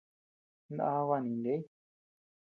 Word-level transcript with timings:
Ndá 0.73 0.87
bani 1.07 1.29
jineʼey. 1.33 1.61